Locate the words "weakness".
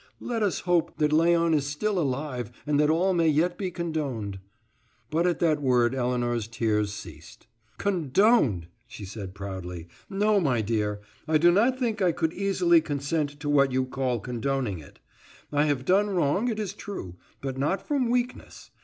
18.09-18.71